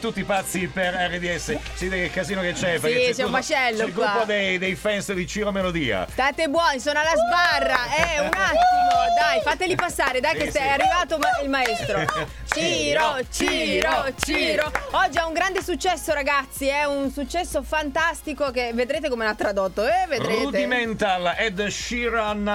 Tutti 0.00 0.22
pazzi 0.22 0.68
per 0.68 0.94
RDS, 0.94 1.58
si 1.74 1.88
vede 1.88 2.04
che 2.04 2.10
casino 2.12 2.40
che 2.40 2.52
c'è. 2.52 2.78
perché 2.78 3.10
c'è 3.12 3.24
un 3.24 3.32
macello 3.32 3.78
C'è 3.78 3.84
il 3.86 3.92
gruppo 3.92 4.22
dei, 4.26 4.56
dei 4.56 4.76
fans 4.76 5.12
di 5.12 5.26
Ciro 5.26 5.50
Melodia. 5.50 6.06
State 6.08 6.46
buoni, 6.48 6.78
sono 6.78 7.00
alla 7.00 7.14
sbarra. 7.16 7.76
Eh, 7.98 8.20
un 8.20 8.26
attimo, 8.26 9.16
dai, 9.18 9.40
fateli 9.42 9.74
passare, 9.74 10.20
dai, 10.20 10.38
Sì, 10.38 10.44
che 10.44 10.50
sì. 10.52 10.58
è 10.58 10.68
arrivato 10.68 11.18
ma- 11.18 11.40
il 11.42 11.48
maestro. 11.48 12.04
Ciro, 12.46 13.18
Ciro, 13.28 14.04
Ciro. 14.20 14.70
Oggi 14.92 15.18
ha 15.18 15.26
un 15.26 15.32
grande 15.32 15.64
successo, 15.64 16.12
ragazzi. 16.14 16.68
È 16.68 16.84
un 16.84 17.10
successo 17.10 17.64
fantastico 17.64 18.52
che 18.52 18.70
vedrete 18.72 19.08
come 19.08 19.24
l'ha 19.24 19.34
tradotto. 19.34 19.84
Eh, 19.84 20.06
vedrete. 20.08 20.42
Rudimental 20.44 21.34
Ed 21.36 21.66
Sheeran 21.66 22.46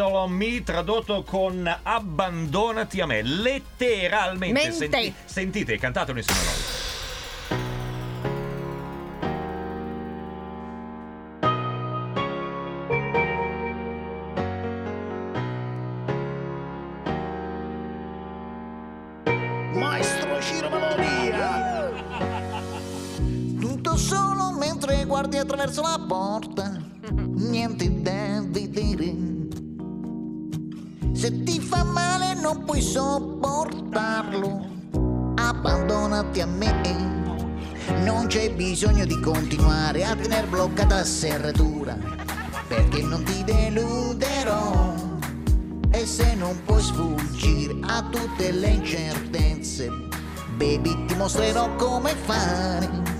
on 0.00 0.30
Me 0.32 0.64
tradotto 0.64 1.22
con 1.22 1.78
Abbandonati 1.84 3.00
a 3.00 3.06
me 3.06 3.22
letteralmente 3.22 4.52
Mente. 4.52 4.72
Senti- 4.72 5.14
sentite 5.24 5.78
cantatelo 5.78 6.18
insieme 6.18 6.40
a 6.40 6.44
noi 6.44 6.71
Maestro 19.74 20.40
Ciro 20.40 20.68
Melodia 20.70 21.90
Tutto 23.58 23.96
solo 23.96 24.52
mentre 24.58 25.04
guardi 25.04 25.38
attraverso 25.38 25.82
la 25.82 26.04
porta. 26.06 26.80
Niente 27.10 28.02
da 28.02 28.42
vedere. 28.46 29.14
Se 31.12 31.42
ti 31.42 31.60
fa 31.60 31.84
male 31.84 32.34
non 32.34 32.64
puoi 32.64 32.80
sopportarlo. 32.82 34.70
Abbandonati 35.36 36.40
a 36.40 36.46
me. 36.46 36.70
Non 38.04 38.26
c'è 38.26 38.52
bisogno 38.52 39.04
di 39.04 39.18
continuare 39.20 40.04
a 40.04 40.14
tenere 40.14 40.46
bloccata 40.46 40.96
la 40.96 41.04
serratura 41.04 41.98
Perché 42.68 43.02
non 43.02 43.22
ti 43.24 43.44
deluderò. 43.44 44.94
E 45.90 46.06
se 46.06 46.34
non 46.34 46.58
puoi 46.64 46.80
sfuggire 46.80 47.76
a 47.82 48.02
tutte 48.10 48.50
le 48.50 48.68
incertezze, 48.68 49.51
baby 50.56 51.04
ti 51.06 51.14
mostrerò 51.14 51.74
come 51.76 52.14
fare. 52.14 53.11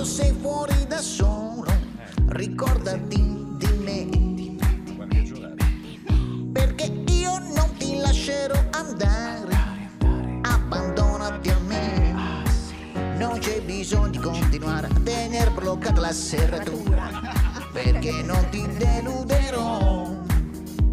Quando 0.00 0.04
sei 0.16 0.34
fuori 0.40 0.86
da 0.86 1.02
solo, 1.02 1.70
ricordati 2.28 3.18
di 3.58 3.72
me. 3.84 4.08
Perché 6.52 6.84
io 7.08 7.38
non 7.54 7.70
ti 7.76 7.98
lascerò 7.98 8.58
andare. 8.70 9.90
Abbandonati 10.40 11.50
a 11.50 11.58
me. 11.66 12.14
Non 13.18 13.38
c'è 13.40 13.60
bisogno 13.60 14.08
di 14.08 14.18
continuare 14.18 14.86
a 14.86 15.00
tenere 15.02 15.50
bloccata 15.50 16.00
la 16.00 16.12
serratura 16.12 17.10
Perché 17.70 18.22
non 18.22 18.48
ti 18.50 18.66
deluderò 18.78 20.16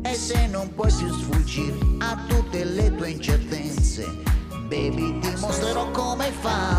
E 0.01 0.13
se 0.13 0.47
non 0.47 0.73
puoi 0.73 0.91
sfuggire 0.91 1.77
a 1.99 2.17
tutte 2.27 2.65
le 2.65 2.93
tue 2.93 3.11
incertezze 3.11 4.05
Baby 4.67 5.19
ti 5.19 5.33
mostrerò 5.39 5.89
come 5.91 6.29
fa 6.31 6.76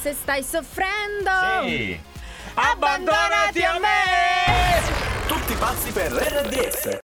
se 0.00 0.14
stai 0.14 0.42
soffrendo. 0.42 1.30
Sì. 1.66 2.00
Abbandonati 2.54 3.62
a 3.62 3.78
me 3.78 5.26
Tutti 5.26 5.54
pazzi 5.54 5.90
per 5.92 6.10
RDS 6.10 6.98